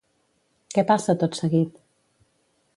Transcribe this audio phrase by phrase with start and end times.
[0.77, 1.81] Què passa tot seguit?